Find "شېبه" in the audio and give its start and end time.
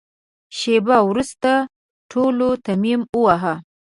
0.57-0.97